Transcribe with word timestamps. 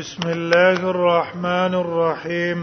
بسم 0.00 0.22
الله 0.36 0.80
الرحمن 0.94 1.72
الرحيم 1.84 2.60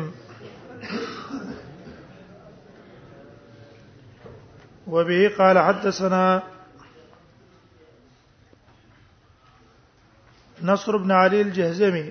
وبه 4.88 5.22
قال 5.38 5.56
حدثنا 5.68 6.42
نصر 10.64 10.98
بن 10.98 11.12
علي 11.12 11.42
الجهزمي 11.42 12.08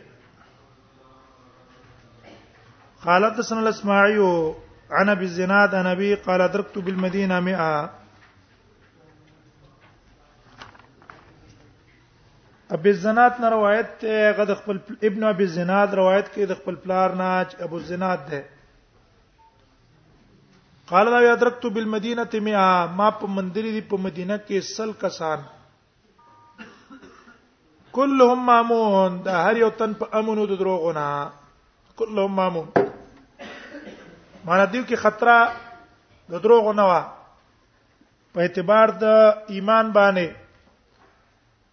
قال 3.04 3.20
حدثنا 3.24 3.60
الاسماعي 3.60 4.20
عن 4.90 5.08
ابي 5.08 5.24
الزناد 5.24 5.74
عن 5.74 5.86
ابي 5.86 6.14
قال 6.14 6.40
ادركت 6.40 6.78
بالمدينه 6.78 7.40
100 7.40 7.90
ابي 12.76 12.90
الزناد 12.92 13.40
نه 13.40 13.48
روایت 13.52 13.90
ته 14.00 14.32
غد 14.38 14.50
خپل 14.56 14.78
ابن 15.08 15.22
ابي 15.24 15.44
الزناد 15.48 15.94
روایت 15.98 16.26
کې 16.34 16.44
د 16.50 16.56
خپل 16.62 16.74
پلار 16.86 17.14
ناج 17.20 17.52
ابو 17.66 17.76
الزناد 17.76 18.24
ده 18.30 18.40
قال 20.90 21.10
لا 21.14 21.20
ادركت 21.32 21.64
بالمدينه 21.76 22.26
100 22.48 22.64
ما 22.98 23.06
په 23.20 23.30
مندري 23.36 23.70
دی 23.76 23.80
په 23.92 24.02
مدینه 24.06 24.36
کې 24.40 24.66
سل 24.72 24.92
کسان 25.04 25.46
كلهم 27.92 28.44
مامون 28.50 29.16
دا 29.28 29.36
هر 29.44 29.56
یو 29.64 29.70
تن 29.80 29.94
په 30.02 30.20
امنو 30.20 30.44
د 30.50 30.60
دروغونه 30.64 31.06
كلهم 32.02 32.36
مامون 32.40 32.66
معنی 32.74 34.68
دیو 34.74 34.84
کې 34.90 35.00
خطر 35.06 35.32
د 36.36 36.44
دروغونه 36.48 36.86
وا 36.92 37.00
په 38.36 38.40
اعتبار 38.48 38.94
د 39.04 39.16
ایمان 39.56 39.96
باندې 39.98 40.28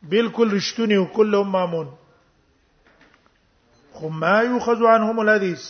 بالکل 0.10 0.52
رښتونی 0.56 0.96
او 0.96 1.06
کله 1.16 1.44
مامون 1.44 1.88
خو 3.94 4.10
ما 4.10 4.38
یوخذ 4.44 4.82
عنهم 4.94 5.20
الحديث 5.20 5.64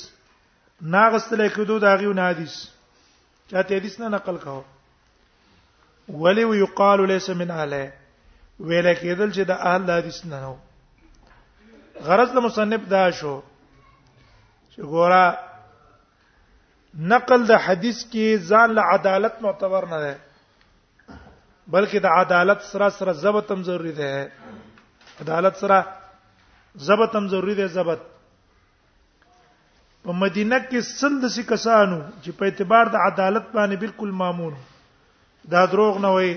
ناغستل 0.81 1.47
کېدو 1.49 1.79
دا 1.79 1.95
غیو 1.97 2.13
نه 2.13 2.21
حدیث 2.29 2.55
چاته 3.51 3.75
حدیث 3.75 3.99
نه 3.99 4.07
نقل 4.07 4.37
کاو 4.37 4.63
ولی 6.09 6.43
ويقال 6.43 7.07
ليس 7.07 7.29
من 7.29 7.51
اهله 7.51 7.93
ویل 8.59 8.93
کېدل 8.93 9.29
چې 9.35 9.39
د 9.51 9.51
اهل 9.51 9.91
حدیث 9.91 10.25
نه 10.25 10.39
نو 10.45 10.55
غرض 12.07 12.31
د 12.31 12.37
مصنف 12.47 12.87
دا 12.89 13.11
شو 13.11 13.35
چې 14.71 14.81
ګوره 14.81 15.39
نقل 17.13 17.45
د 17.45 17.51
حدیث 17.67 17.97
کې 18.11 18.47
ځان 18.51 18.69
له 18.79 18.95
عدالت 18.95 19.41
معتبر 19.41 19.85
نه 19.93 19.99
ده 20.05 20.17
بلکې 21.73 21.99
د 21.99 22.07
عدالت 22.21 22.61
سره 22.71 22.89
سره 22.97 23.11
ضبط 23.21 23.51
هم 23.51 23.63
ضروری 23.69 23.91
ده 23.91 24.31
عدالت 25.23 25.55
سره 25.61 25.77
ضبط 26.89 27.15
هم 27.15 27.27
ضروری 27.31 27.55
ده 27.59 27.67
ضبط 27.77 28.01
په 30.03 30.11
مدینه 30.23 30.59
کې 30.69 30.79
سند 30.99 31.25
سي 31.37 31.43
کسانو 31.53 31.97
چې 32.23 32.29
په 32.41 32.45
اعتبار 32.51 32.91
د 32.97 33.07
عدالت 33.07 33.49
باندې 33.55 33.75
بالکل 33.85 34.13
مامون 34.21 34.53
دا 35.55 35.65
دروغ 35.73 35.97
نه 36.05 36.13
وي 36.17 36.33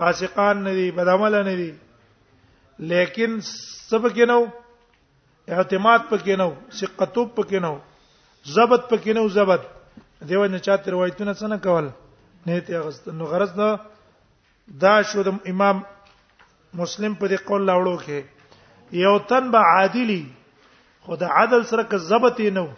فاسقان 0.00 0.62
نه 0.64 0.74
دي 0.80 0.88
بدعمل 0.98 1.36
نه 1.44 1.54
دي 1.60 1.70
لیکن 2.96 3.38
سب 3.52 4.08
کې 4.14 4.26
نو 4.32 4.40
اعتماد 5.56 6.10
پکې 6.10 6.40
نو 6.42 6.50
ثقتوب 6.80 7.34
پکې 7.40 7.60
نو 7.66 7.78
ضبط 8.56 8.88
پکې 8.92 9.16
نو 9.20 9.28
ضبط 9.38 9.68
دیو 10.32 10.44
نه 10.46 10.58
چاته 10.58 10.90
روایتونه 10.90 11.34
څنګه 11.40 11.64
کول 11.68 11.92
نه 12.46 12.60
ته 12.68 12.86
غست 12.88 13.08
نو 13.20 13.24
غرض 13.34 13.58
نه 13.62 13.66
دا 14.82 15.00
شو 15.08 15.22
د 15.22 15.28
امام 15.52 15.80
مسلم 16.80 17.14
په 17.14 17.26
دې 17.28 17.36
قول 17.48 17.62
لاوړو 17.66 17.96
کې 18.04 18.22
یو 19.04 19.18
تن 19.30 19.50
به 19.50 19.58
عادلی 19.74 20.22
خدا 21.06 21.28
عدل 21.36 21.64
سره 21.70 21.82
که 21.82 21.96
ضبط 22.08 22.40
نه 22.40 22.68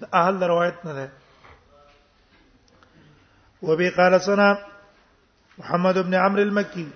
د 0.00 0.14
اهل 0.22 0.42
روایت 0.52 0.76
نه 0.84 0.92
ده 0.94 1.10
وبي 3.62 3.90
قال 3.90 4.20
سنا 4.20 4.54
محمد 5.58 5.98
بن 5.98 6.14
عمرو 6.14 6.42
المكي 6.42 6.88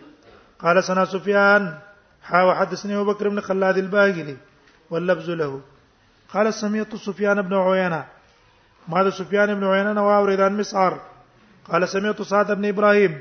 قال 0.58 0.84
سنا 0.84 1.04
سفيان 1.04 1.74
حا 2.22 2.42
وحدثني 2.44 2.94
ابو 2.96 3.04
بكر 3.12 3.28
بن 3.28 3.40
خلاد 3.40 3.78
الباهلي 3.78 4.36
واللفظ 4.90 5.30
له 5.30 5.60
قال 6.32 6.54
سمعت 6.54 6.96
سفيان 6.96 7.40
بن 7.42 7.54
عيينة 7.54 8.04
ماذا 8.88 9.10
سفيان 9.10 9.54
بن 9.54 9.64
عيينة 9.64 10.06
واورد 10.08 10.40
عن 10.40 10.56
مسعر 10.56 10.98
قال 11.68 11.88
سمعت 11.88 12.22
سعد 12.22 12.52
بن 12.52 12.64
ابراهيم 12.68 13.20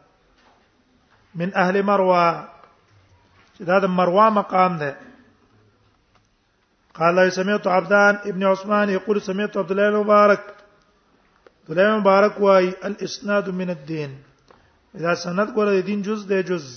من 1.39 1.51
اهل 1.63 1.81
مروه 1.89 2.23
چې 3.55 3.63
دا 3.69 3.79
د 3.83 3.93
مروه 3.99 4.29
مقام 4.39 4.77
ده 4.83 4.91
قال 6.99 7.31
سمعت 7.33 7.67
عبدان 7.75 8.15
ابن 8.31 8.43
عثمان 8.47 8.89
يقول 8.89 9.21
سمعت 9.21 9.57
عبد 9.57 9.71
الله 9.71 9.87
المبارك 9.87 10.39
عبد 11.61 11.71
الله 11.71 11.93
المبارك 11.93 12.39
واي 12.41 12.69
الاسناد 12.89 13.49
من 13.61 13.69
الدين 13.75 14.17
اذا 14.99 15.13
سند 15.23 15.49
ګور 15.55 15.65
د 15.73 15.85
دین 15.87 16.01
جز 16.09 16.25
دی 16.29 16.41
جز 16.51 16.67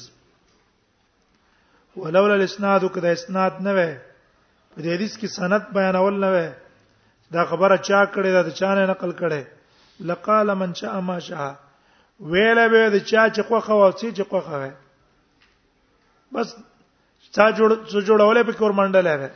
ولولا 1.96 2.34
الاسناد 2.34 2.84
کدا 2.94 3.10
اسناد 3.18 3.52
نه 3.60 3.72
وې 3.74 3.96
په 4.76 4.82
دې 4.82 4.88
حدیث 4.96 5.16
کې 5.18 5.26
سند 5.40 5.62
بیانول 5.78 6.20
نه 6.20 6.30
وې 6.36 6.48
دا 7.36 7.44
خبره 7.50 7.76
چا 7.76 8.06
کړې 8.12 8.44
دا 8.46 8.50
چا 8.62 8.74
نه 8.74 8.86
نقل 8.86 9.10
کړې 9.22 9.42
لقال 10.10 10.54
من 10.62 10.74
شاء 10.82 10.94
ما 11.10 11.18
شاء 11.30 11.52
ویل 12.20 12.58
به 12.70 12.90
د 12.94 12.98
چا 13.10 13.26
چې 13.28 13.42
خوخه 13.48 13.74
واڅي 13.78 14.10
چې 14.16 14.22
خوخه 14.30 14.56
وي 14.62 14.70
بس 16.34 16.48
تا 17.34 17.46
جوړ 17.58 17.70
څه 17.90 17.98
جوړولې 18.08 18.42
په 18.50 18.58
کور 18.60 18.70
منډلې 18.70 19.16
ده 19.20 19.30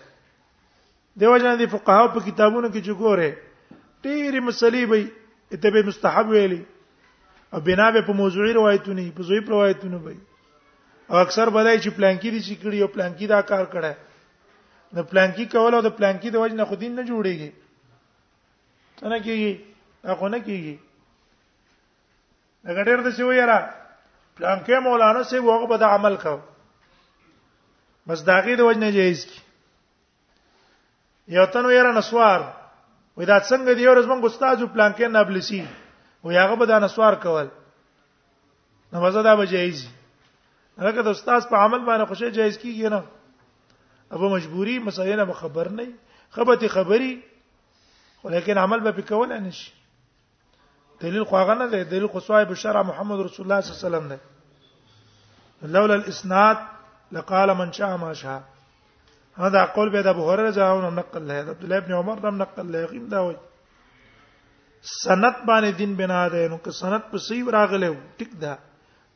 دیو 1.20 1.38
جن 1.44 1.58
دي 1.62 1.66
فقهاو 1.74 2.08
په 2.14 2.20
کتابونو 2.28 2.68
کې 2.68 2.80
چې 2.86 2.92
ګوره 3.00 3.30
ډېری 4.02 4.40
مسلې 4.40 4.82
به 4.90 4.98
ته 5.64 5.70
به 5.76 5.82
مستحب 5.90 6.26
ویلي 6.34 6.62
او 7.54 7.60
بنا 7.66 7.90
به 7.96 8.02
په 8.08 8.12
موضوعي 8.22 8.52
روایتونه 8.60 9.10
په 9.20 9.30
زوی 9.30 9.40
روایتونه 9.54 9.96
وي 10.06 10.18
او 11.10 11.16
اکثر 11.26 11.50
بلای 11.50 11.80
چې 11.82 11.90
پلانکی 12.00 12.30
دي 12.30 12.40
چې 12.46 12.54
کړي 12.62 12.78
او 12.82 12.88
پلانکی 12.96 13.26
دا 13.34 13.40
کار 13.54 13.64
کړه 13.74 13.94
نو 14.96 15.02
پلانکی 15.12 15.44
کول 15.54 15.74
او 15.74 15.82
د 15.86 15.90
پلانکی 15.98 16.30
د 16.34 16.44
وجه 16.44 16.54
نه 16.60 16.64
خودین 16.72 16.92
نه 16.98 17.02
جوړیږي 17.10 17.50
څنګه 18.98 19.18
کیږي 19.26 19.50
اخو 20.14 20.28
نه 20.34 20.40
کیږي 20.50 20.74
هغه 22.66 22.82
ډېر 22.84 22.98
د 23.06 23.10
شوی 23.16 23.41
را 23.46 23.70
پلان 24.36 24.58
کې 24.66 24.78
مولانا 24.82 25.22
سی 25.30 25.38
وغه 25.38 25.66
به 25.66 25.76
د 25.78 25.82
عمل 25.84 26.14
کو 26.16 26.38
بس 28.06 28.20
داغي 28.26 28.54
د 28.58 28.66
وجنه 28.66 28.91
جایز 28.91 29.26
کی 29.26 29.41
یو 31.38 31.44
تن 31.54 31.64
ویرا 31.66 31.92
نسوار 31.92 32.41
وې 33.19 33.24
دا 33.30 33.38
څنګه 33.50 33.72
دی 33.78 33.84
ورځ 33.91 34.04
مونږ 34.10 34.22
استادو 34.26 34.66
پلان 34.74 34.92
کې 34.92 35.06
نابلسی 35.12 35.62
و 36.24 36.32
یاغه 36.32 36.54
به 36.56 36.66
دا 36.66 36.78
نسوار 36.78 37.14
کول 37.22 37.48
نو 38.92 39.00
مزه 39.02 39.22
دا 39.22 39.36
به 39.36 39.46
جایز 39.46 39.78
هغه 40.80 41.02
د 41.02 41.08
استاد 41.14 41.42
په 41.50 41.56
عمل 41.56 41.80
باندې 41.86 42.08
خوشی 42.08 42.30
جایز 42.30 42.58
کیږي 42.58 42.88
نه 42.94 43.02
ابو 44.12 44.28
مجبوری 44.34 44.78
مسایله 44.78 45.32
خبر 45.32 45.69
نه 45.78 45.87
خبرتي 46.31 46.69
خبري 46.69 47.12
ولیکن 48.25 48.58
عمل 48.58 48.81
به 48.81 48.93
پکول 48.93 49.28
نه 49.43 49.50
شي 49.50 49.77
دلیل 51.00 51.24
خو 51.28 51.34
هغه 51.42 51.54
نه 51.58 51.66
دی 51.72 51.84
دلیل 51.84 52.06
خو 52.12 52.18
صاحب 52.28 52.50
شرع 52.62 52.82
محمد 52.90 53.18
رسول 53.26 53.44
الله 53.46 53.58
صلی 53.60 53.68
الله 53.72 53.78
علیه 53.88 53.88
وسلم 53.88 54.08
دی 54.12 54.16
لولا 55.72 55.94
الاسناد 56.00 56.58
لقال 57.14 57.50
من 57.58 57.70
شاء 57.76 57.96
ما 58.02 58.12
شاء 58.22 58.40
هذا 59.42 59.60
قول 59.76 59.88
بيد 59.94 60.06
ابو 60.12 60.22
هريره 60.30 60.50
جاءون 60.58 60.84
نقل 60.98 61.22
له 61.28 61.34
عبد 61.42 61.62
الله 61.64 61.78
بن 61.84 61.92
عمر 62.00 62.18
دم 62.24 62.36
نقل 62.42 62.66
له 62.72 62.82
غیم 62.90 63.06
دا 63.12 63.20
وای 63.24 63.36
سند 65.04 65.34
باندې 65.48 65.76
دین 65.80 65.94
بنا 65.96 66.28
ده 66.28 66.48
نو 66.48 66.58
که 66.64 66.70
سند 66.70 67.02
په 67.12 67.18
صحیح 67.18 67.50
راغله 67.50 67.96
ټیک 68.18 68.30
ده 68.40 68.58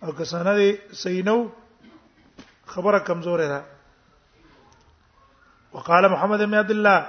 او 0.03 0.09
که 0.17 0.25
سند 0.25 0.59
صحیح 1.03 1.25
نو 1.25 1.51
خبره 2.67 2.99
کمزوره 2.99 3.49
ده 3.49 3.61
وقال 5.73 6.07
محمد 6.09 6.39
بن 6.41 6.55
عبد 6.55 6.71
الله 6.71 7.07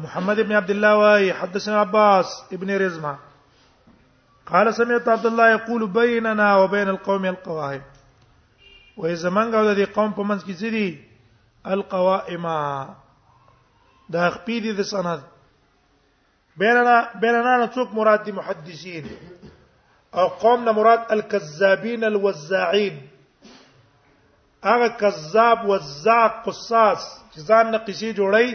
محمد 0.00 0.40
بن 0.40 0.52
عبد 0.52 0.70
الله 0.70 0.94
واي 0.96 1.30
حدثنا 1.32 1.80
عباس 1.80 2.26
ابن 2.52 2.78
رزمه 2.78 3.18
قال 4.48 4.74
سمعت 4.74 5.08
عبد 5.08 5.26
الله 5.26 5.50
يقول 5.50 5.86
بيننا 5.86 6.56
وبين 6.56 6.88
القوم 6.88 7.24
القواعد 7.24 7.82
وای 8.96 9.16
زمنګ 9.16 9.54
او 9.54 9.64
د 9.68 9.72
دې 9.78 9.86
قوم 9.96 10.10
په 10.16 10.22
منځ 10.28 10.40
کې 10.46 10.54
سری 10.60 10.86
القوائم 11.74 12.44
دا 14.14 14.24
خپې 14.34 14.56
دي 14.66 14.72
د 14.78 14.88
سند 14.92 15.22
بیننا 16.64 16.96
بیننا 17.24 17.54
نه 17.62 17.68
څوک 17.76 17.88
مراد 18.00 18.20
دي 18.30 18.32
محدثین 18.40 19.06
او 20.18 20.26
قوم 20.28 20.64
نه 20.64 20.72
مراد 20.80 21.00
الكذابین 21.18 22.04
الوزاعين 22.12 22.94
هغه 24.70 24.86
کذاب 25.00 25.58
وزاع 25.70 26.26
قصاص 26.46 27.04
چې 27.32 27.40
ځان 27.48 27.66
نه 27.74 27.78
قصې 27.86 28.08
جوړي 28.18 28.48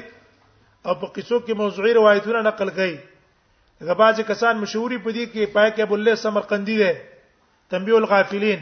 او 0.85 0.95
په 1.01 1.07
قصو 1.17 1.37
کې 1.45 1.53
موضوعي 1.63 1.93
روایتونه 1.93 2.41
نقل 2.41 2.69
کړي 2.69 2.97
غباز 3.87 4.19
کسان 4.27 4.57
مشهوري 4.63 4.97
پدې 5.05 5.23
کې 5.33 5.53
پای 5.55 5.69
کې 5.75 5.81
ابو 5.85 5.95
الله 5.99 6.15
سمرقندی 6.23 6.77
دی 6.81 6.91
تنبیه 7.73 7.95
الغافلین 8.01 8.61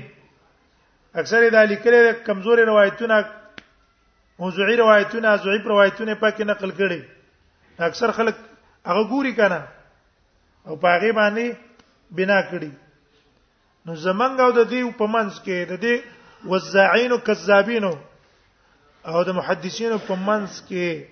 اکثر 1.21 1.47
دا 1.55 1.63
لیکل 1.71 1.95
کمزوري 2.29 2.63
روایتونه 2.71 3.17
موضوعي 4.43 4.75
روایتونه 4.81 5.33
ضعیف 5.47 5.65
روایتونه 5.71 6.13
پکې 6.21 6.43
نقل 6.53 6.71
کړي 6.71 7.01
اکثر 7.89 8.11
خلک 8.19 8.35
هغه 8.91 9.03
ګوري 9.09 9.33
کنه 9.41 9.59
او 10.67 10.75
پاغي 10.85 11.11
باندې 11.11 11.55
بنا 12.21 12.39
کړي 12.51 12.71
نو 13.85 13.95
زمنګ 13.95 14.39
او 14.45 14.51
د 14.59 14.69
دې 14.71 14.81
په 15.01 15.05
منځ 15.15 15.33
کې 15.43 15.57
د 15.69 15.73
دې 15.83 15.95
وزاعين 16.45 17.17
کذابین 17.27 17.83
او 19.11 19.23
د 19.29 19.37
محدثین 19.41 19.93
په 20.07 20.15
منځ 20.15 20.51
کې 20.67 21.05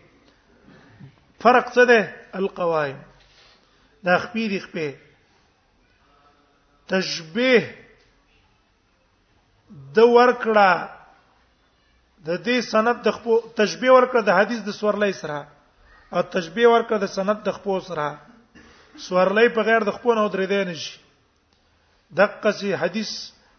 فرق 1.45 1.67
څه 1.75 1.85
ده 1.85 2.13
القوائم 2.41 2.97
دا 4.03 4.17
خپې 4.17 4.47
دي 4.49 4.59
خپې 4.59 4.87
تشبيه 6.87 7.61
د 9.95 9.99
ورکړه 10.15 10.71
د 12.27 12.39
دې 12.45 12.57
سند 12.71 12.99
د 13.07 13.11
خپل 13.17 13.35
تشبيه 13.59 13.91
ورکړه 13.93 14.21
د 14.25 14.31
حدیث 14.39 14.59
د 14.65 14.71
سورلې 14.79 15.13
سره 15.21 15.39
او 16.13 16.21
تشبيه 16.33 16.67
ورکړه 16.73 16.97
د 17.03 17.07
سند 17.15 17.37
د 17.43 17.49
خپل 17.57 17.77
سره 17.89 18.07
سورلې 19.07 19.47
په 19.57 19.61
غیر 19.67 19.81
د 19.85 19.91
خپل 19.97 20.11
نو 20.19 20.27
درې 20.33 20.47
دی 20.53 20.61
نشي 20.69 20.93
دقه 22.19 22.51
سي 22.59 22.71
حدیث 22.81 23.11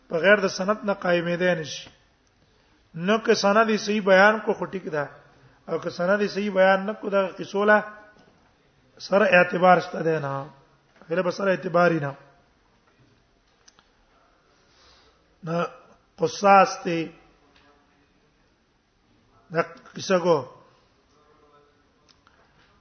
په 0.08 0.14
غیر 0.24 0.38
د 0.44 0.48
سند 0.58 0.78
نه 0.88 0.94
قائمې 1.04 1.36
دی 1.42 1.52
نشي 1.60 1.84
نو 3.06 3.14
که 3.26 3.34
سند 3.42 3.70
صحیح 3.84 4.02
بیان 4.10 4.34
کو 4.44 4.50
خټیک 4.58 4.84
ده 4.94 5.04
او 5.68 5.78
که 5.78 5.90
سند 5.90 6.20
صحیح 6.34 6.50
بیان 6.52 6.80
نه 6.88 6.92
کو 7.00 7.08
دا 7.10 7.22
قصوله 7.38 7.78
سره 9.06 9.26
اعتبار 9.36 9.80
شته 9.84 10.02
دی 10.06 10.16
نه 10.24 10.36
غیر 11.08 11.22
به 11.26 11.30
سره 11.30 11.50
اعتباری 11.50 12.00
نه 12.04 12.14
نه 15.48 15.58
قصاص 16.18 16.72
ته 16.84 16.96
دا 19.52 19.62
کیسه 19.94 20.16
کو 20.24 20.36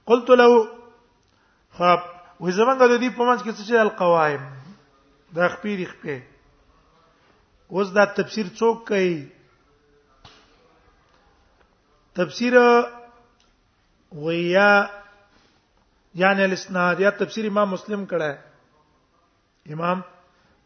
قلت 0.08 0.28
له 0.38 0.48
خب 1.78 2.00
وې 2.42 2.52
زمونږ 2.58 2.78
د 2.82 2.96
دې 3.02 3.08
په 3.16 3.22
منځ 3.28 3.40
کې 3.44 3.52
څه 3.56 3.62
شي 3.68 3.76
القوائم 3.86 4.42
دا 5.36 5.46
خپې 5.54 5.86
خپې 5.92 6.16
اوس 7.72 7.88
دا 7.96 8.04
تفسیر 8.16 8.46
څوک 8.60 8.76
کوي 8.88 9.16
تفسیر 12.16 12.54
ویا 14.24 14.70
یعنی 16.18 16.42
الاسناد 16.42 17.00
یا 17.00 17.10
تفسیر 17.22 17.44
امام 17.50 17.68
مسلم 17.74 18.04
کړه 18.10 18.28
ہے 18.32 19.72
امام 19.74 20.00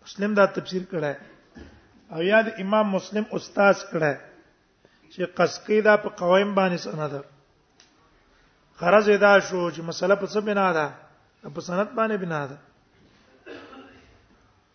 مسلم 0.02 0.34
دا 0.34 0.44
تفسیر 0.58 0.82
کړه 0.92 1.04
ہے 1.04 2.14
او 2.14 2.22
یاد 2.22 2.46
امام 2.64 2.88
مسلم 2.94 3.24
استاد 3.36 3.74
کړه 3.90 4.04
ہے 4.04 4.16
چې 5.12 5.24
قسقی 5.36 5.80
دا 5.88 5.96
په 5.96 6.08
قوایم 6.20 6.54
باندې 6.54 6.76
سند 6.76 7.22
غرض 8.80 9.08
ادا 9.08 9.32
شو 9.38 9.70
چې 9.70 9.80
مسله 9.90 10.14
په 10.14 10.26
څه 10.26 10.40
بنا 10.48 10.72
ده 10.78 10.86
په 11.54 11.60
سند 11.60 11.88
باندې 11.96 12.16
بنا 12.26 12.46
ده 12.46 12.58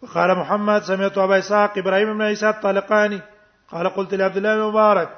وقال 0.01 0.35
محمد 0.37 0.81
سمعت 0.87 1.17
ابا 1.17 1.35
اسحاق 1.35 1.77
ابراهيم 1.77 2.17
بن 2.17 2.21
عيسى 2.25 2.49
الطلقاني 2.49 3.21
قال 3.71 3.89
قلت 3.97 4.13
لعبد 4.13 4.37
الله 4.37 4.55
بن 4.55 4.63
مبارك 4.69 5.09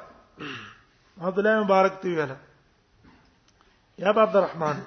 عبد 1.21 1.39
الله 1.39 1.55
بن 1.57 1.63
مبارك 1.63 1.97
تي 2.01 2.15
ویلا 2.15 2.35
یا 3.99 4.09
عبد 4.09 4.35
الرحمن 4.35 4.79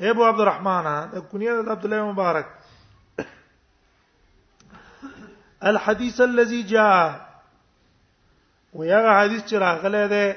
ابو 0.00 0.24
عبد 0.24 0.40
الرحمن 0.40 1.08
كنية 1.32 1.50
عبد 1.70 1.84
الله 1.84 2.12
مبارك 2.12 2.46
الحديث 5.64 6.20
الذي 6.20 6.62
جاء 6.62 7.34
ويغه 8.72 9.12
حديث 9.20 9.42
چې 9.50 9.54
راغله 9.54 10.06
ده 10.06 10.36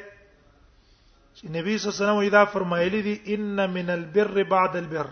چې 1.37 1.45
نبی 1.49 1.77
صلی 1.77 1.89
الله 1.89 2.19
علیه 2.19 2.27
وسلم 2.27 2.31
دا 2.31 2.45
فرمایلی 2.45 3.01
دي 3.01 3.33
ان 3.35 3.69
من 3.69 3.89
البر 3.89 4.43
بعد 4.43 4.75
البر 4.75 5.07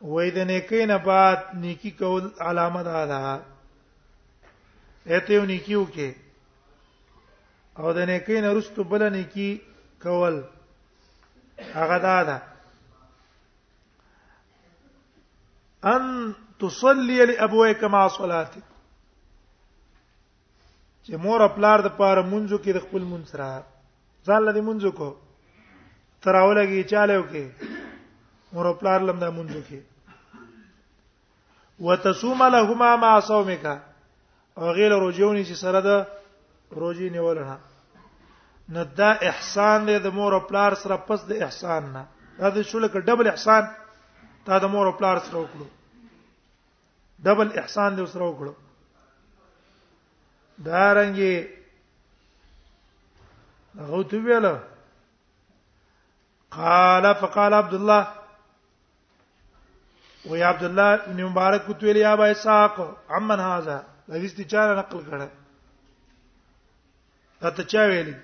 واذا 0.00 0.44
د 0.44 0.46
نیکی 0.46 0.86
نه 0.86 0.96
بعد 0.96 1.38
نیکی 1.54 1.90
کول 1.90 2.30
علامه 2.40 2.82
ده 2.82 3.06
ده 3.06 3.42
اته 5.06 5.32
یو 5.34 5.44
نیکی 5.44 5.74
وکي 5.74 6.14
او 7.78 7.92
د 7.92 7.98
نیکی 7.98 8.40
نه 8.40 8.52
رستو 8.52 8.84
بل 8.84 9.02
نیکی 9.12 9.60
کول 10.02 10.42
هغه 11.60 11.98
دا 11.98 12.22
ده 12.22 12.42
ان 15.84 16.34
تصلي 16.60 17.26
لابويك 17.26 17.84
مع 17.84 18.08
صلاتك 18.08 18.62
چې 21.06 21.16
مور 21.16 21.40
خپلار 21.48 21.78
د 21.82 21.88
پاره 21.98 22.22
منځو 22.32 22.56
کې 22.64 22.72
د 22.74 22.78
خپل 22.84 23.02
منځ 23.12 23.26
را 23.40 23.62
ځان 24.26 24.42
له 24.46 24.60
منځو 24.68 24.90
کو 24.98 25.08
تراولږي 26.22 26.82
چاله 26.92 27.18
وکي 27.18 27.50
مور 28.52 28.66
خپلار 28.74 29.00
لم 29.08 29.18
د 29.20 29.24
منځو 29.38 29.60
کې 29.68 29.80
وتصوم 31.86 32.40
لهما 32.56 32.90
مع 33.04 33.12
صومك 33.30 33.64
او 34.58 34.64
غیر 34.78 34.92
روجونی 35.04 35.44
چې 35.48 35.54
سره 35.62 35.80
ده 35.88 35.96
روجی 36.80 37.10
نیولنه 37.10 37.58
نو 38.72 38.82
دا 38.98 39.10
احسان 39.28 39.86
دی 39.86 39.98
د 40.04 40.14
مور 40.14 40.32
او 40.34 40.40
پلار 40.50 40.74
سره 40.82 40.96
پس 41.08 41.24
د 41.28 41.32
احسان 41.46 41.82
نه 41.92 42.04
دا 42.38 42.48
د 42.56 42.62
شو 42.70 42.78
لکه 42.84 42.98
ډبل 43.08 43.26
احسان 43.30 43.64
تا 44.46 44.58
د 44.64 44.72
مور 44.72 44.86
او 44.86 44.92
پلار 45.00 45.18
سره 45.26 45.38
وکړو 45.40 45.66
ډبل 47.28 47.48
احسان 47.62 47.96
دی 47.96 48.06
سره 48.14 48.24
وکړو 48.28 48.52
دا 50.66 50.84
رنګي 50.98 51.36
هغه 53.80 54.02
تو 54.10 54.20
ویل 54.26 54.46
قال 56.58 57.14
فقال 57.20 57.54
عبد 57.54 57.74
الله 57.78 58.04
وی 60.30 60.42
عبد 60.42 60.62
الله 60.68 60.94
بن 61.08 61.24
مبارک 61.24 61.66
کو 61.66 61.74
ویل 61.88 61.96
یا 62.06 62.12
ابا 62.18 62.26
اسحاق 62.36 62.76
عمن 63.10 63.40
هذا 63.48 63.82
حدیث 64.12 64.34
دي 64.36 64.44
چاره 64.52 64.78
نقل 64.78 65.00
کړه 65.10 65.28
دا 67.42 67.50
ته 67.58 67.62
چا 67.74 67.86
ویلی 67.92 68.14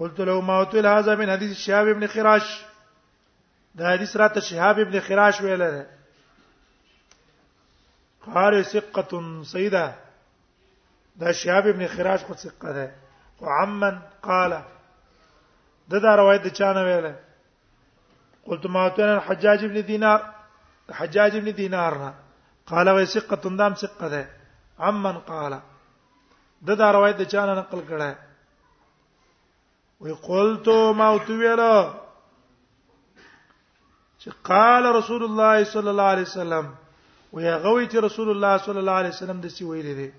قلت 0.00 0.20
له 0.20 0.40
ما 0.40 0.58
وتل 0.60 0.86
هذا 0.86 1.14
من 1.14 1.30
حديث 1.34 1.56
شهاب 1.66 1.86
ابن 1.88 2.06
خراش 2.06 2.46
دا 3.74 3.84
حدیث 3.92 4.16
راته 4.16 4.40
شهاب 4.40 4.78
ابن 4.78 5.00
خراش 5.00 5.40
ویل 5.44 5.62
ده 5.74 5.86
قال 8.34 8.54
ثقه 8.74 9.10
سيده 9.52 9.94
دا 11.16 11.32
شهاب 11.40 11.66
ابن 11.66 11.86
خراش 11.94 12.20
خو 12.24 12.34
ثقه 12.34 12.72
ده 12.72 12.86
وعمن 13.40 13.98
قال 14.22 14.52
دا 15.90 15.98
دا 16.04 16.10
روایت 16.20 16.44
چانه 16.58 16.82
ویل 16.88 17.06
قلت 18.46 18.64
ما 18.66 18.86
وتل 18.86 19.08
الحجاج 19.18 19.60
ابن 19.68 19.78
دينار 19.90 20.20
حجاج 21.00 21.32
ابن 21.36 21.48
دينار 21.54 21.92
نه 22.02 22.10
قال 22.66 22.86
وثقه 22.96 23.44
دام 23.60 23.74
ثقه 23.74 24.08
ده 24.08 24.22
عمن 24.78 25.16
قال 25.32 25.52
دا 26.66 26.74
دا 26.80 26.86
روایت 26.96 27.20
چانه 27.32 27.54
نقل 27.60 27.80
کړه 27.90 28.29
وی 30.00 30.12
قلتو 30.22 30.92
ما 30.98 31.08
وتویلا 31.10 31.92
چې 34.22 34.30
قال 34.48 34.84
رسول 34.96 35.24
الله 35.24 35.64
صلی 35.72 35.88
الله 35.90 36.02
علیه 36.12 36.26
وسلم 36.28 36.66
وی 37.32 37.54
غوی 37.54 37.88
چې 37.88 37.96
رسول 38.04 38.30
الله 38.34 38.52
صلی 38.66 38.78
الله 38.82 38.92
علیه 39.02 39.10
وسلم 39.14 39.40
د 39.42 39.46
سی 39.56 39.64
ویلې 39.64 39.94
دي 40.00 40.12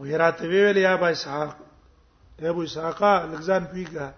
وی 0.00 0.12
راته 0.24 0.48
ویل 0.50 0.76
یا 0.82 0.96
با 1.04 1.08
اسحاق 1.14 1.54
ابو 2.52 2.62
اسحاق 2.68 3.02
لغزان 3.06 3.64
پیګه 3.72 4.08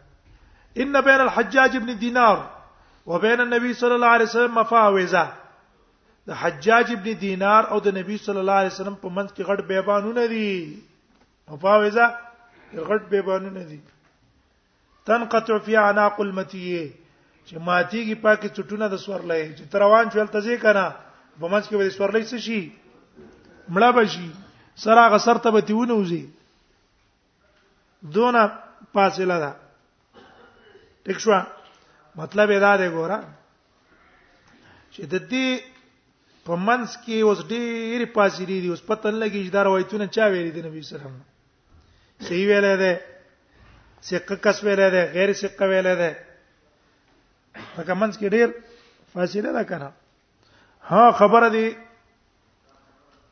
ان 0.85 1.01
بین 1.11 1.21
الحجاج 1.27 1.77
ابن 1.77 1.99
دینار 2.03 2.39
وبين 3.07 3.41
النبي 3.47 3.73
صلى 3.75 3.95
الله 3.95 4.09
عليه 4.17 4.25
وسلم 4.33 4.59
مفاوزه 4.59 5.25
د 6.27 6.31
حجاج 6.43 6.91
ابن 6.99 7.15
دینار 7.23 7.65
او 7.71 7.81
د 7.87 7.97
نبی 8.03 8.19
صلی 8.27 8.39
الله 8.45 8.53
علیه 8.65 8.73
وسلم 8.77 8.95
په 9.07 9.17
منځ 9.17 9.33
کې 9.37 9.43
غټ 9.43 9.61
بیبانونه 9.73 10.27
دي 10.37 10.51
مفاوزه 11.55 12.11
غټ 12.89 13.03
بیبانه 13.13 13.51
نه 13.57 13.65
دي 13.71 13.79
تنقطع 15.09 15.57
فی 15.65 15.77
عناق 15.77 16.21
المتیه 16.21 16.91
چې 17.47 17.55
ماتیږي 17.67 18.15
پاکي 18.25 18.49
چټونه 18.57 18.87
د 18.93 18.97
سورلې 19.05 19.41
چې 19.59 19.65
تروان 19.73 20.05
چول 20.13 20.29
تځي 20.37 20.57
کنه 20.67 20.85
په 21.41 21.47
منځ 21.53 21.65
کې 21.69 21.77
به 21.79 21.91
سورلې 21.99 22.25
څه 22.31 22.39
شي 22.47 22.61
مړه 23.75 23.91
بشي 23.97 24.29
سره 24.85 25.03
غسر 25.15 25.37
ته 25.47 25.51
به 25.57 25.61
تیونه 25.73 25.95
وزي 26.03 26.23
دونه 28.15 28.43
فاصله 28.95 29.37
ده 29.43 29.53
ټیک 31.09 31.19
شو 31.25 31.33
مطلب 32.21 32.49
ادا 32.57 32.71
دی 32.81 32.89
ګوره 32.97 33.19
چې 34.95 35.03
د 35.13 35.15
دې 35.31 35.49
په 36.47 36.55
منځ 36.67 36.89
کې 37.05 37.17
اوس 37.27 37.41
ډېری 37.51 38.07
پاسې 38.17 38.43
دي 38.49 38.57
اوس 38.71 38.83
پتن 38.89 39.15
لګي 39.23 39.41
چې 39.45 39.51
دا 39.57 39.61
روایتونه 39.69 40.07
چا 40.17 40.25
ویلي 40.33 40.51
دي 40.57 40.63
نبی 40.67 40.83
سره 40.91 41.07
صحیح 42.27 42.47
ویلې 42.53 42.75
ده 42.83 42.93
سکه 44.09 44.35
کس 44.45 44.59
ویلې 44.67 44.89
ده 44.95 45.03
غیر 45.17 45.31
سکه 45.43 45.65
ویلې 45.71 45.95
ده 46.01 46.11
هغه 47.79 47.95
منځ 48.03 48.13
کې 48.21 48.29
ډېر 48.35 48.49
فاصله 49.15 49.51
ده 49.57 49.63
کنه 49.71 49.89
ها 50.91 51.03
خبره 51.21 51.49
دي 51.57 51.69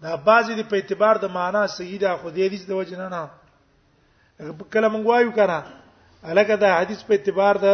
دا 0.03 0.11
بعضی 0.29 0.55
دی 0.59 0.65
په 0.71 0.77
اعتبار 0.79 1.15
د 1.23 1.31
معنا 1.39 1.63
سیدا 1.77 2.13
خو 2.21 2.29
دې 2.37 2.47
دې 2.53 2.59
د 2.69 2.73
وجنه 2.81 3.07
نه 3.15 3.21
کله 4.73 4.89
مونږ 4.95 5.05
وایو 5.11 5.33
کنه 5.39 5.59
الګه 6.29 6.55
دا 6.65 6.71
حدیث 6.81 7.01
په 7.09 7.13
اعتبار 7.17 7.55
د 7.65 7.67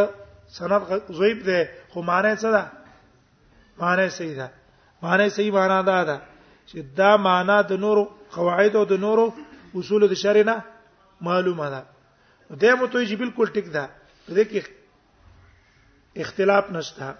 سند 0.58 0.73
ضعیف 1.18 1.38
دی 1.49 1.61
خو 1.92 1.99
معنی 2.11 2.32
څه 2.42 2.49
ده 2.56 2.62
معنی 3.80 4.08
صحیح 4.18 4.35
ده 4.40 4.49
معنی 5.02 5.28
صحیح 5.37 5.50
معنا 5.58 5.78
ده 5.88 6.04
دا 6.08 6.18
چې 6.68 6.76
دا 7.00 7.11
معنا 7.16 7.58
د 7.62 7.73
نورو 7.85 8.02
قواعد 8.37 8.76
او 8.76 8.85
د 8.92 8.94
نورو 9.06 9.25
اصول 9.78 10.02
د 10.08 10.14
شرع 10.23 10.44
نه 10.52 10.58
معلومه 11.20 11.70
ده 11.70 11.85
دې 12.52 12.75
مو 12.78 12.87
ته 12.87 12.99
یې 12.99 13.16
بالکل 13.16 13.46
ټیک 13.54 13.66
ده 13.75 13.88
دې 14.28 14.44
کې 14.50 14.61
اختلاف 16.23 16.64
نشته 16.70 17.14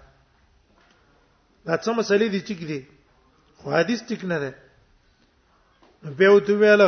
دا 1.65 1.77
څه 1.83 1.89
مسلې 1.99 2.27
دي 2.29 2.39
ټیک 2.41 2.59
دي 2.69 2.81
خو 3.61 3.71
حدیث 3.73 4.01
ټیک 4.09 4.23
نه 4.31 4.37
ده 4.39 4.51
به 6.19 6.29
وته 6.35 6.53
ویل 6.53 6.81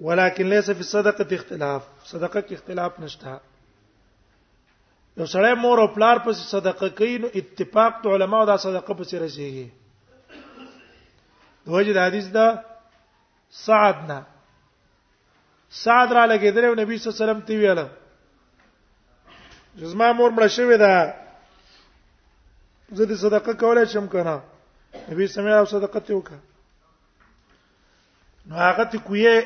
ولکن 0.00 0.46
ليس 0.46 0.70
في 0.70 0.82
صدقه 0.82 1.34
اختلاف 1.34 1.82
صدقه 2.10 2.40
کې 2.40 2.52
اختلاف 2.54 3.00
نشته 3.00 3.40
یو 5.16 5.24
سړی 5.26 5.54
مور 5.64 5.78
او 5.80 5.88
پلار 5.94 6.16
په 6.26 6.32
صدقه 6.42 6.88
کوي 7.00 7.18
نو 7.24 7.28
اتفاق 7.40 7.92
د 8.04 8.06
علماو 8.18 8.46
دا 8.52 8.56
صدقه 8.66 8.92
په 9.00 9.04
سره 9.10 9.28
شيږي 9.34 9.68
دوی 11.66 11.92
د 11.96 11.98
حدیث 12.06 12.26
دا 12.38 12.46
سعدنا 13.64 14.20
سعد 15.82 16.12
را 16.12 16.24
لګیدل 16.26 16.64
او 16.64 16.74
نبی 16.74 16.98
صلی 16.98 17.10
الله 17.10 17.16
علیه 17.16 17.24
وسلم 17.26 17.40
تی 17.48 17.54
ویل 17.62 17.78
جزما 19.80 20.06
مور 20.18 20.30
مړ 20.36 20.44
شوې 20.56 20.76
ده 20.82 20.92
زه 22.96 23.04
دې 23.08 23.14
صدقه 23.22 23.52
کولای 23.62 23.86
شم 23.92 24.06
کنه 24.12 24.36
نبی 25.10 25.26
سمې 25.34 25.52
او 25.58 25.64
صدقه 25.74 26.00
ته 26.06 26.12
وکړه 26.14 26.40
نو 28.48 28.54
هغه 28.66 28.84
ته 28.90 28.98
کوی 29.06 29.42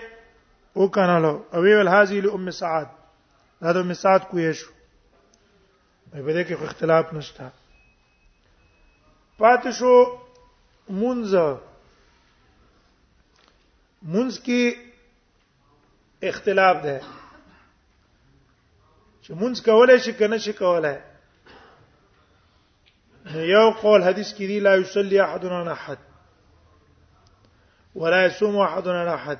او 0.77 0.89
کنالو 0.97 1.35
او 1.55 1.59
ویل 1.65 1.89
هاذی 1.89 2.21
لام 2.21 2.51
سعد 2.51 2.89
دا 3.63 3.73
د 3.73 3.77
ام 3.77 3.93
سعد 4.03 4.23
کوی 4.31 4.53
شو 4.55 4.71
په 6.11 6.33
دې 6.37 6.45
کې 6.49 6.55
اختلاف 6.69 7.13
نشته 7.13 7.45
پات 9.39 9.71
شو 9.79 9.95
منځ 10.89 11.57
منځ 14.03 14.35
کې 14.45 14.88
اختلاف 16.23 16.83
ده 16.83 17.01
چې 19.23 19.33
مونږ 19.41 19.57
کولای 19.69 19.99
شي 20.05 20.13
کنه 20.13 20.39
شي 20.39 20.53
کولای 20.53 20.99
یو 23.55 23.71
قول 23.83 24.03
حدیث 24.09 24.31
کې 24.37 24.45
دی 24.51 24.61
لا 24.61 24.75
یصلی 24.77 25.21
احدنا 25.21 25.61
احد 25.73 25.99
ولا 27.97 28.25
يصوم 28.27 28.57
احدنا 28.59 29.15
احد 29.15 29.39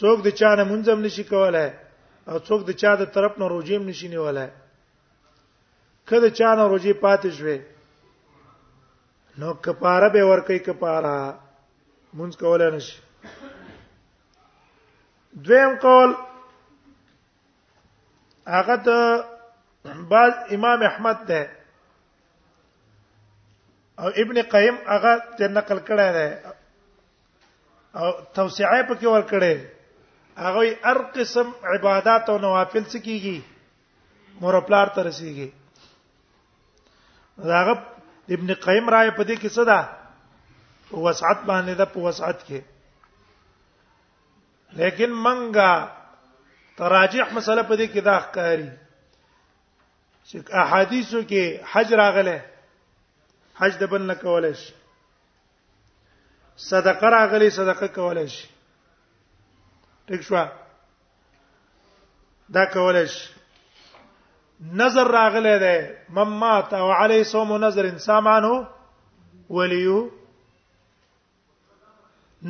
څوک 0.00 0.18
د 0.24 0.28
چا 0.38 0.54
نه 0.54 0.64
منځم 0.64 0.98
نشي 1.08 1.24
کولای 1.34 1.70
او 2.30 2.38
څوک 2.48 2.60
د 2.68 2.72
چا 2.80 2.96
د 2.96 3.02
طرف 3.14 3.38
نه 3.38 3.48
روجیم 3.48 3.82
نشي 3.88 4.08
نیولای 4.08 4.48
کله 6.08 6.30
چا 6.30 6.54
نه 6.54 6.64
روجي 6.72 6.92
پاتې 7.02 7.28
شوي 7.38 7.58
نو 9.38 9.54
کپاره 9.54 10.08
به 10.12 10.24
ور 10.30 10.40
کوي 10.40 10.58
کپاره 10.58 11.34
مونږ 12.16 12.36
کولای 12.38 12.70
نشي 12.76 12.96
دویم 15.36 15.72
قول 15.82 16.14
هغه 18.48 18.76
ته 18.84 18.98
بعض 20.08 20.32
امام 20.54 20.82
احمد 20.82 21.26
ده 21.26 21.50
او 23.98 24.08
ابن 24.22 24.42
قیم 24.52 24.76
هغه 24.92 25.12
ته 25.38 25.46
نقل 25.56 25.78
کړی 25.88 26.08
ده 26.16 26.26
او 28.00 28.06
توسعه 28.34 28.82
پکې 28.88 29.04
ور 29.14 29.22
کړی 29.30 29.54
هغه 30.44 30.64
هر 30.84 30.98
قسم 31.16 31.48
عبادت 31.72 32.24
او 32.30 32.36
نوافل 32.46 32.84
سکیږي 32.92 33.38
مور 34.40 34.54
پلار 34.66 34.86
ته 34.94 35.00
رسیږي 35.08 35.48
هغه 37.58 37.74
ابن 38.34 38.48
قیم 38.66 38.84
راي 38.94 39.10
په 39.16 39.22
دې 39.28 39.36
کې 39.40 39.50
څه 39.56 39.62
ده 39.70 39.80
وسعت 41.04 41.38
باندې 41.50 41.74
ده 41.80 41.84
په 41.92 41.98
وسعت 42.06 42.38
کې 42.46 42.60
لیکن 44.76 45.10
منګه 45.10 45.96
تراجح 46.76 47.32
مسله 47.36 47.62
په 47.68 47.76
دې 47.76 47.86
کې 47.92 48.00
دا 48.00 48.18
ښکاری 48.24 48.68
چې 50.28 50.44
احادیثو 50.62 51.22
کې 51.30 51.42
حج 51.72 51.94
راغله 51.94 52.44
حج 53.60 53.72
د 53.80 53.90
بن 53.92 54.14
کولای 54.20 54.54
شي 54.54 54.72
صدقه 56.70 57.08
راغلی 57.16 57.50
صدقه 57.56 57.88
کولای 57.96 58.28
شي 58.36 58.46
ټیک 60.08 60.22
شو 60.28 60.44
دا 62.54 62.64
کولای 62.72 63.06
شي 63.06 63.22
نظر 64.60 65.06
راغله 65.18 65.58
ده 65.58 66.02
ممات 66.18 66.72
او 66.74 66.90
علی 66.92 67.24
صوم 67.32 67.56
نظر 67.64 67.96
سامانو 67.98 68.54
ولیو 69.58 70.00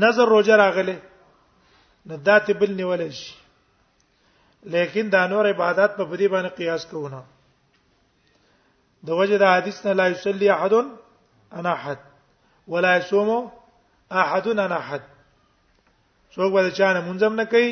نظر 0.05 0.27
روزه 0.29 0.57
راغله 0.57 1.03
نو 2.07 2.17
ذات 2.27 2.51
بل 2.61 2.75
نیول 2.77 3.11
شي 3.13 3.35
لیکن 4.75 5.11
دا 5.13 5.27
نور 5.27 5.49
عبادت 5.51 5.97
په 5.99 6.05
بدی 6.13 6.29
باندې 6.29 6.57
قیاس 6.57 6.87
کوونه 6.93 7.21
د 9.11 9.21
وجه 9.21 9.39
د 9.43 9.53
حدیث 9.53 9.79
نه 9.87 9.93
لا 10.01 10.07
یصلی 10.15 10.51
احد 10.55 10.73
انا 11.53 11.73
احد 11.73 11.99
ولا 12.75 12.97
يصوم 12.97 13.31
احد 14.25 14.47
انا 14.55 14.67
احد 14.81 15.03
څوک 16.33 16.53
به 16.57 16.71
چانه 16.81 17.01
منځم 17.07 17.33
نه 17.43 17.47
کوي 17.55 17.71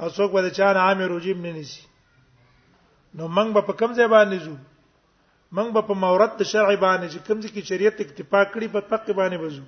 او 0.00 0.08
څوک 0.08 0.30
به 0.38 0.50
چانه 0.60 0.80
عام 0.86 1.02
روجیم 1.12 1.40
نه 1.46 1.52
نيسي 1.58 1.86
نو 3.20 3.28
موږ 3.28 3.48
به 3.58 3.66
په 3.70 3.80
کوم 3.82 3.94
ځای 3.94 4.08
باندې 4.08 4.38
ځو 4.46 4.56
موږ 5.56 5.68
به 5.78 5.82
په 5.90 5.94
مورد 6.06 6.36
د 6.40 6.50
شرع 6.54 6.74
باندې 6.74 7.08
چې 7.12 7.26
کوم 7.26 7.40
ځای 7.40 7.50
کې 7.50 7.68
شریعت 7.72 8.00
اکتفا 8.06 8.44
کړی 8.44 8.66
په 8.72 8.80
فقې 8.90 9.12
باندې 9.20 9.38
وځو 9.42 9.64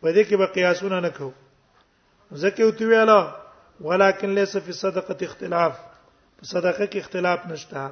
په 0.00 0.12
دې 0.14 0.22
کې 0.28 0.36
به 0.44 0.54
قیاسونه 0.54 1.00
نه 1.06 1.10
کوو 1.18 1.32
زکه 2.32 2.64
وتی 2.64 2.84
ویلا 2.84 3.34
ولیکن 3.80 4.30
ليس 4.34 4.56
في 4.56 4.72
صدقه 4.72 5.16
اختلاف 5.26 5.74
په 6.38 6.44
صدقه 6.52 6.86
کې 6.86 6.98
اختلاف 7.00 7.46
نشته 7.46 7.90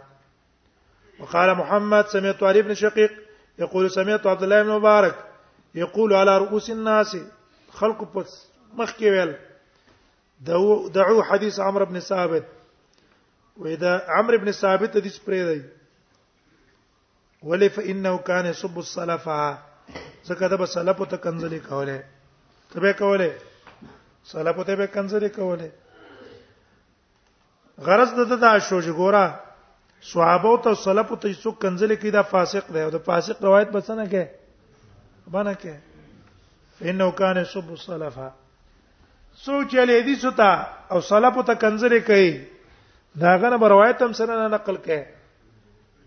وقال 1.20 1.54
محمد 1.56 2.06
سمعت 2.12 2.42
علي 2.50 2.62
بن 2.62 2.75
شقيق 2.75 3.12
يقول 3.64 3.90
سمعت 3.90 4.26
عبد 4.26 4.42
الله 4.42 4.62
بن 4.62 4.68
مبارك 4.68 5.14
يقول 5.75 6.12
على 6.14 6.38
رؤوس 6.38 6.70
الناس 6.70 7.16
خلق 7.80 8.02
پس 8.14 8.38
مخ 8.78 8.94
کې 8.97 9.02
ویل 9.02 9.32
دعو 10.97 11.23
حديث 11.32 11.61
عمرو 11.61 11.87
بن 11.87 12.00
ثابت 12.12 12.44
واذا 13.56 13.99
عمرو 14.09 14.38
بن 14.38 14.52
ثابت 14.52 14.97
حدیث 14.97 15.18
پرې 15.28 15.44
دی 15.50 15.61
ولف 17.42 17.78
انه 17.78 18.18
كان 18.18 18.47
يسب 18.47 18.78
السلف 18.85 19.28
زکه 20.25 20.49
د 20.49 20.62
به 20.62 20.66
سلف 20.66 21.02
ته 21.02 21.16
کنځلې 21.16 21.68
کوله 21.68 22.02
تبه 22.75 22.92
کوله 23.04 23.30
سلف 24.25 24.61
ته 24.67 24.77
به 24.77 24.87
کنځري 24.87 25.29
کوله 25.37 25.69
غرض 27.87 28.11
د 28.15 28.21
د 28.45 28.59
شوج 28.69 28.89
ګورا 29.00 29.25
صحابه 30.12 30.49
او 30.53 30.57
ته 30.65 30.75
سلف 30.83 31.12
ته 31.23 31.33
څوک 31.45 31.57
کنځلي 31.62 31.97
کې 31.97 32.11
دا 32.19 32.23
فاسق 32.33 32.65
دی 32.75 32.83
او 32.83 32.91
د 32.91 32.97
فاسق 33.07 33.43
روایت 33.45 33.71
بسنه 33.71 34.05
کې 34.12 34.25
باندې 35.33 35.55
کې 35.62 35.75
انه 36.91 37.11
کان 37.23 37.45
سب 37.53 37.71
السلفه 37.77 38.29
سوچ 39.47 39.75
له 39.75 40.00
دې 40.07 40.15
ستا 40.23 40.50
او 40.93 41.00
سلف 41.11 41.35
ته 41.50 41.55
کنځري 41.65 42.00
کوي 42.12 42.33
داغه 43.25 43.49
نه 43.50 43.69
روایت 43.75 44.03
هم 44.07 44.12
سره 44.21 44.49
نقل 44.57 44.77
کې 44.77 45.05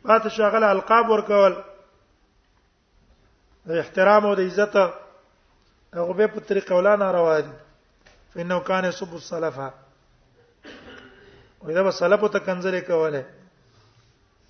پات 0.04 0.28
شغله 0.38 0.72
القاب 0.78 1.10
ورکول 1.10 1.56
د 3.68 3.72
احترام 3.80 4.26
او 4.26 4.36
د 4.36 4.40
عزت 4.48 4.76
هغه 5.96 6.14
به 6.18 6.28
په 6.38 6.50
طریقه 6.50 6.76
ولا 6.76 6.96
ناروا 7.04 7.40
دي 7.46 7.52
فإنه 8.36 8.60
كان 8.60 8.86
يسب 8.86 9.16
السلف 9.16 9.60
وإذا 11.62 11.82
بسلف 11.82 12.26
ته 12.26 12.40
كواله 12.40 12.80
کوله 12.82 13.26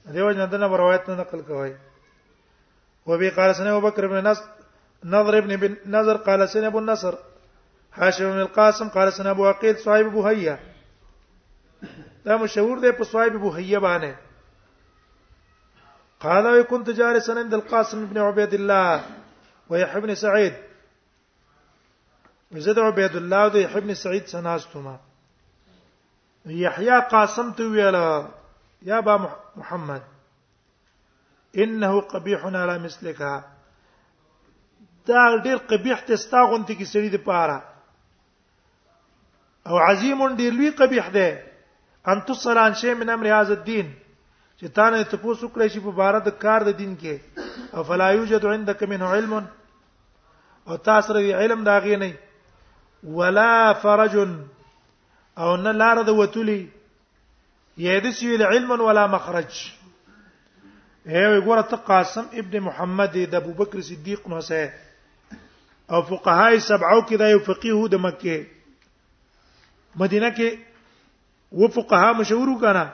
وجه 0.07 0.31
جن 0.37 0.49
دنه 0.49 0.75
روایت 0.81 1.09
نه 1.09 1.15
نقل 1.15 1.41
کوي 1.41 1.75
وبي 3.05 3.29
قال 3.29 3.55
سنه 3.55 3.69
ابو 3.77 3.87
بکر 3.89 4.07
بن 4.07 4.23
نصر 4.27 4.43
نظر 5.03 5.37
ابن 5.37 5.55
بن 5.57 5.75
نظر 5.85 6.17
قال 6.17 6.49
سنه 6.49 6.67
ابو 6.67 6.79
النصر 6.79 7.15
هاشم 7.93 8.31
بن 8.31 8.39
القاسم 8.41 8.89
قال 8.89 9.13
سنه 9.13 9.29
ابو 9.31 9.47
عقيل 9.47 9.77
صاحب 9.79 10.05
ابو 10.05 10.23
هيا 10.27 10.59
دا 12.25 12.37
مشهور 12.37 12.79
دی 12.79 12.91
په 12.91 13.03
صاحب 13.03 13.35
ابو 13.35 13.49
هيا 13.51 13.79
باندې 13.79 14.13
قال 16.19 16.61
كنت 16.61 16.89
وكنت 16.89 17.17
سنه 17.17 17.39
عند 17.41 17.53
القاسم 17.53 18.03
ابن 18.03 18.17
عبيد 18.17 18.53
الله 18.53 19.03
ويحيى 19.69 20.01
بن 20.01 20.15
سعيد 20.15 20.53
زید 22.61 22.75
د 22.75 22.79
عبید 22.79 23.15
الله 23.15 23.47
د 23.49 23.55
ابن 23.65 23.93
سعید 23.99 24.25
سناستما 24.31 24.95
یحیا 26.55 26.99
قاسم 27.11 27.51
تو 27.57 27.69
ویلا 27.73 28.07
یا 28.89 28.99
با 29.01 29.15
محمد 29.55 30.01
انه 31.63 32.01
قبیح 32.13 32.39
على 32.49 32.77
مثلک 32.83 33.19
دا 35.07 35.23
ډیر 35.45 35.57
قبیح 35.71 35.99
تستا 36.07 36.43
غونتی 36.51 36.75
کی 36.75 36.85
سړی 36.85 37.09
د 37.13 37.23
پاره 37.23 37.59
او 39.69 39.79
عظیم 39.85 40.25
ډیر 40.41 40.51
لوی 40.57 40.69
قبیح 40.81 41.09
ده 41.15 41.43
ان 42.13 42.21
تصل 42.27 42.57
عن 42.57 42.73
شی 42.81 42.93
من 42.99 43.09
امر 43.15 43.27
هذا 43.31 43.53
الدين 43.53 43.87
چې 44.57 44.65
تا 44.75 44.89
نه 44.89 45.03
ته 45.15 45.21
پوسو 45.23 45.47
کړی 45.47 45.67
شي 45.75 45.79
په 45.87 45.91
بار 46.01 46.19
د 46.29 46.37
کار 46.45 46.63
د 46.69 46.77
دین 46.83 46.93
کې 47.01 47.17
او 47.75 47.83
فلا 47.89 48.11
یوجد 48.17 48.45
عندك 48.51 48.83
منه 48.93 49.07
علم 49.15 49.35
او 50.67 50.75
تاسو 50.91 51.13
ری 51.19 51.31
علم 51.39 51.63
دا 51.69 51.79
غی 51.87 51.95
نه 52.03 52.19
ولا 53.05 53.73
فرج 53.73 54.15
او 54.17 55.55
نه 55.55 55.71
لار 55.81 55.97
د 56.07 56.17
وتلی 56.19 56.65
یادس 57.83 58.21
ویل 58.23 58.41
علم 58.45 58.71
ولا 58.81 59.05
مخرج 59.13 59.51
هي 61.05 61.41
ګوره 61.41 61.61
ته 61.71 61.77
قاسم 61.89 62.25
ابن 62.43 62.57
محمد 62.65 63.15
د 63.31 63.35
ابو 63.41 63.53
بکر 63.63 63.81
صدیق 63.89 64.27
نو 64.33 64.41
سه 64.49 64.63
او 65.91 66.01
فقهای 66.11 66.59
سبعو 66.67 66.99
کې 67.01 67.15
دا 67.23 67.29
یو 67.31 67.39
فقيه 67.47 67.81
د 67.93 68.03
مکه 68.05 68.37
مدینه 70.03 70.29
کې 70.37 70.57
و 71.61 71.67
فقها 71.79 72.11
مشهور 72.19 72.53
کنا 72.61 72.85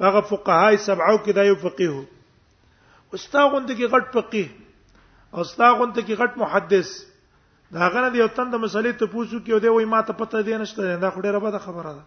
هغه 0.00 0.20
فقهای 0.30 0.76
سبعو 0.88 1.16
کې 1.24 1.32
دا 1.40 1.44
یو 1.50 1.54
فقيه 1.54 2.04
استاغوند 3.18 3.70
کې 3.70 3.86
غټ 3.92 4.06
فقيه 4.12 4.48
او 5.34 5.40
استاغوند 5.48 5.98
کې 6.04 6.14
غټ 6.22 6.32
محدث 6.46 6.96
دا 7.72 7.88
غنه 7.92 8.08
دی 8.14 8.20
وطن 8.22 8.48
د 8.52 8.56
مسلې 8.62 8.92
ته 9.00 9.04
پوښتنه 9.12 9.42
کوي 9.44 9.60
دی 9.64 9.70
وای 9.74 9.86
ما 9.92 10.00
ته 10.08 10.12
پته 10.18 10.38
دی 10.48 10.54
نشته 10.62 10.82
دا 11.04 11.08
خو 11.12 11.18
ډیره 11.26 11.38
بده 11.44 11.58
خبره 11.66 11.92
ده 11.98 12.04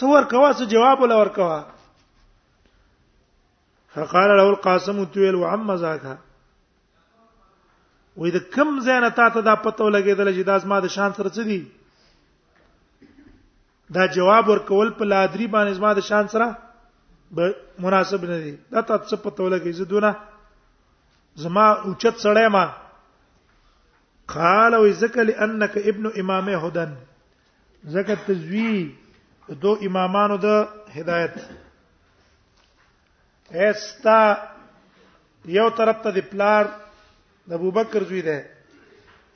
څور 0.00 0.22
کوا 0.32 0.50
څه 0.58 0.64
جواب 0.72 0.96
ولا 1.02 1.16
ور 1.20 1.30
کوا 1.38 1.60
فقال 3.96 4.30
له 4.40 4.46
القاسم 4.52 4.96
تويل 5.16 5.34
وعم 5.42 5.68
ذاك 5.84 6.04
وې 6.04 8.30
د 8.36 8.38
کم 8.56 8.70
زینه 8.88 9.08
تا 9.22 9.26
ته 9.28 9.46
دا 9.50 9.54
پته 9.64 9.80
ولګېدل 9.82 10.28
چې 10.36 10.42
دا 10.52 10.56
زما 10.68 10.78
د 10.80 10.88
شان 10.98 11.10
سره 11.22 11.28
څه 11.38 11.44
دی 11.50 11.60
دا 13.98 14.02
جواب 14.18 14.44
ورکول 14.48 14.88
په 15.00 15.04
لادری 15.10 15.46
باندې 15.56 15.76
زما 15.80 15.90
د 15.96 16.00
شان 16.10 16.24
سره 16.34 16.48
به 17.36 17.44
مناسب 17.86 18.20
نه 18.32 18.38
دی 18.46 18.54
دا 18.72 18.80
تاسو 18.92 19.16
پته 19.16 19.42
ولګی 19.42 19.70
زه 19.80 19.84
دونه 19.94 20.10
زما 21.46 21.66
اوچت 21.70 22.14
سړی 22.26 22.52
ما 22.58 22.64
قال 24.28 24.74
و 24.74 24.90
ذکر 24.92 25.22
لانك 25.24 25.78
ابن 25.78 26.06
امام 26.20 26.48
هدن 26.48 26.94
ذکر 27.96 28.14
تزوی 28.26 28.90
دو 29.48 29.74
امامانو 29.88 30.36
د 30.36 30.68
هدایت 31.00 31.34
استا 33.68 34.18
یو 35.58 35.68
طرف 35.80 36.02
ته 36.06 36.10
د 36.18 36.28
پلار 36.30 36.66
د 37.50 37.60
ابوبکر 37.60 38.02
زوی 38.12 38.22
ده 38.22 38.46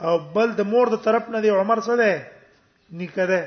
او 0.09 0.19
بل 0.37 0.53
د 0.61 0.71
مور 0.73 0.89
د 0.95 1.03
طرف 1.05 1.29
نه 1.35 1.41
دی 1.45 1.51
عمر 1.61 1.81
سره 1.89 1.97
ده 2.05 2.31
نیکه 3.01 3.27
ده 3.31 3.41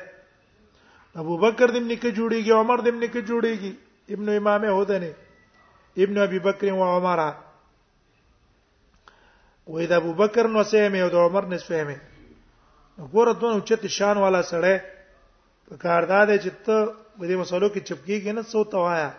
ابوبکر 1.23 1.67
دیم 1.73 1.87
نیکه 1.91 2.09
جوړیږي 2.17 2.53
عمر 2.61 2.79
دیم 2.87 2.97
نیکه 3.03 3.21
جوړیږي 3.29 3.71
ابن 4.13 4.27
امامه 4.39 4.69
هودنه 4.77 5.11
ابن 6.05 6.17
ابي 6.27 6.39
بکر 6.47 6.73
و 6.73 6.83
عمره 6.93 7.27
وې 9.71 9.83
د 9.89 9.91
ابو 10.01 10.11
بکر 10.21 10.45
نو 10.53 10.61
سیمه 10.71 10.99
او 11.05 11.09
د 11.13 11.15
عمر 11.25 11.43
نه 11.51 11.57
سیمه 11.67 11.97
وګوره 13.01 13.33
دونه 13.41 13.57
چت 13.69 13.83
شان 13.97 14.15
والا 14.23 14.41
سره 14.51 14.71
په 15.69 15.73
کار 15.83 16.01
دادې 16.11 16.35
چې 16.43 16.51
ته 16.65 16.77
په 17.19 17.23
دې 17.29 17.35
مسلو 17.41 17.67
کې 17.73 17.85
چپکیږي 17.89 18.31
نه 18.39 18.43
سو 18.53 18.61
ته 18.73 18.77
وایا 18.85 19.09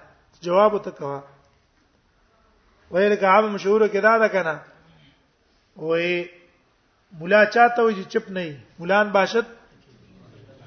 جواب 0.46 0.72
ته 0.86 0.90
کوا 0.98 1.18
وې 2.92 3.06
لکه 3.12 3.26
عام 3.34 3.44
مشهور 3.54 3.80
کې 3.92 4.00
دا 4.06 4.14
ده 4.22 4.28
کنه 4.34 4.54
وې 5.86 6.08
مولا 7.18 7.42
چاته 7.54 7.80
وې 7.86 7.92
چې 7.98 8.04
چپ 8.12 8.26
نه 8.38 8.42
مولان 8.82 9.06
باشد 9.16 9.46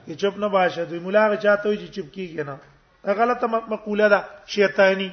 چې 0.08 0.14
چپ 0.22 0.36
نه 0.46 0.50
باشد 0.58 0.88
وې 0.90 1.02
مولا 1.06 1.24
چاته 1.44 1.66
وې 1.70 1.78
چې 1.82 1.90
چپ 1.96 2.08
کیږي 2.16 2.44
نه 2.50 2.56
غلطه 3.22 3.46
مقوله 3.74 4.08
ده 4.16 4.20
شیطانی 4.56 5.10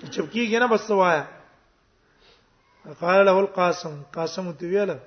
چې 0.00 0.06
چپ 0.14 0.26
کیږي 0.32 0.58
نه 0.66 0.70
بس 0.74 0.84
وایا 1.02 1.22
فقال 2.94 3.26
له 3.26 3.40
القاسم 3.40 4.02
قاسم 4.16 4.52
ته 4.58 4.66
ویله 4.72 4.98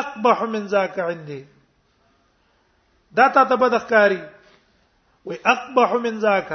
اقبح 0.00 0.38
من 0.54 0.66
ذاك 0.66 0.98
عندي 0.98 1.46
دا 3.16 3.28
تا 3.34 3.44
ته 3.44 3.54
بدخکاری 3.54 4.22
وي 5.24 5.36
اقبح 5.54 5.90
من 6.04 6.18
ذاك 6.18 6.50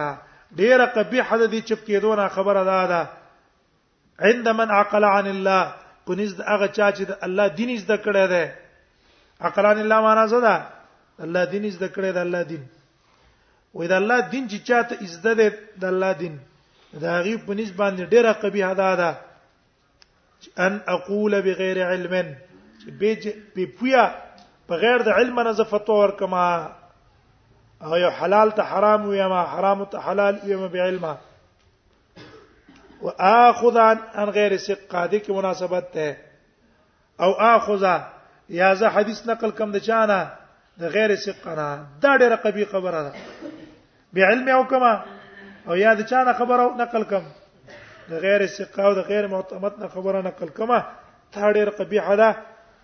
ډیر 0.59 0.79
قبیح 0.95 1.25
د 1.35 1.43
دې 1.53 1.61
چپ 1.69 1.81
کېدو 1.87 2.11
نه 2.15 2.27
خبره 2.35 2.63
ده 2.63 2.79
دا 2.87 3.01
عند 4.19 4.45
من 4.59 4.67
عقل 4.71 5.03
عن 5.05 5.27
الله 5.27 5.63
کنيز 6.07 6.31
هغه 6.41 6.67
چا 6.77 6.91
چې 6.95 7.01
د 7.09 7.11
الله 7.25 7.47
دین 7.47 7.69
زده 7.83 7.97
کړی 8.05 8.25
دی 8.33 8.45
عقل 9.41 9.65
عن 9.65 9.77
الله 9.79 9.97
معنا 10.01 10.25
څه 10.27 10.39
ده 10.45 10.55
الله 11.25 11.43
دین 11.51 11.63
زده 11.77 11.87
کړی 11.95 12.11
دی 12.13 12.19
الله 12.25 12.41
دین 12.51 12.63
وې 13.75 13.87
دا 13.87 13.95
الله 13.97 14.19
دین 14.33 14.43
چې 14.51 14.57
چاته 14.67 14.95
زده 15.05 15.33
دی 15.39 15.49
د 15.81 15.85
الله 15.85 16.11
دین 16.21 16.35
دا 16.93 17.19
غي 17.25 17.35
په 17.47 17.53
نسبت 17.59 17.75
باندې 17.81 18.09
ډیره 18.13 18.31
قبیح 18.43 18.67
ده 18.73 18.75
دا, 18.75 18.95
دا 19.01 19.11
ان 20.59 20.77
اقول 20.95 21.41
بغیر 21.41 21.85
علم 21.91 22.13
بج 23.01 23.27
بپویا 23.55 24.07
بغیر 24.69 24.97
د 25.07 25.19
علم 25.19 25.39
نه 25.39 25.51
ز 25.59 25.69
فتوا 25.69 25.95
ور 25.99 26.11
کما 26.21 26.47
او 27.85 27.95
یو 28.03 28.09
حلال 28.21 28.49
ته 28.57 28.63
حرام 28.73 29.01
وي 29.11 29.21
ما 29.33 29.41
حرام 29.53 29.83
ته 29.93 29.97
حلال 30.09 30.35
وي 30.47 30.55
ما 30.61 30.67
بعلمه 30.75 31.13
واخذ 33.05 33.77
عن 34.15 34.29
غیر 34.37 34.57
ثقه 34.67 35.05
د 35.15 35.25
کی 35.25 35.31
مناسبت 35.39 35.91
ته 35.93 36.17
او 37.27 37.31
اخذ 37.49 37.83
یا 38.61 38.73
زه 38.83 38.87
حدیث 38.95 39.25
نقل 39.33 39.51
کم 39.59 39.71
د 39.77 39.85
چانه 39.89 40.21
د 40.83 40.95
غیر 40.97 41.15
ثقه 41.27 41.55
نه 41.61 41.69
دا 42.05 42.17
ډیره 42.17 42.35
قبی 42.47 42.65
خبره 42.65 43.01
ده 43.03 43.13
بعلم 44.17 44.47
او 44.57 44.63
کما 44.75 44.93
او 45.69 45.75
یا 45.83 45.93
د 46.01 46.09
چانه 46.13 46.33
خبره 46.41 46.65
نقل 46.83 47.03
کم 47.13 47.25
د 48.09 48.13
غیر 48.23 48.41
ثقه 48.57 48.81
او 48.87 48.93
د 48.99 49.01
غیر 49.09 49.25
معتمد 49.33 49.73
نه 49.81 49.87
خبره 49.93 50.19
نقل 50.27 50.49
کما 50.57 50.79
تا 51.33 51.43
ډیر 51.55 51.69
قبیح 51.79 52.05
ده 52.21 52.29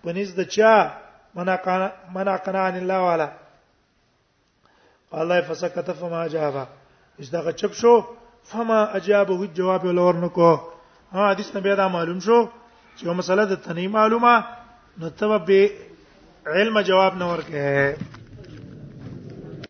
پنځ 0.04 0.28
د 0.38 0.42
چا 0.54 0.72
منا 2.12 2.36
قنا 2.44 2.60
عن 2.68 2.76
الله 2.82 3.00
والا 3.08 3.28
الله 5.20 5.40
فسكت 5.48 5.88
فما 6.00 6.22
جواب 6.34 6.56
اشدغه 7.20 7.52
چپ 7.60 7.72
شو 7.80 7.94
فما 8.50 8.80
اجابه 8.98 9.40
جواب 9.58 9.84
لور 9.98 10.14
نکو 10.24 10.52
ها 11.12 11.20
حدیث 11.32 11.48
نه 11.54 11.60
به 11.64 11.74
دا 11.80 11.86
معلوم 11.96 12.18
شو 12.26 12.38
چې 12.98 13.04
مسله 13.20 13.44
د 13.44 13.54
تنی 13.64 13.86
معلومه 13.88 14.34
نو 14.98 15.06
تبه 15.18 15.38
به 15.48 15.70
علم 16.56 16.80
جواب 16.80 17.12
نه 17.20 17.26
ورکه 17.32 18.19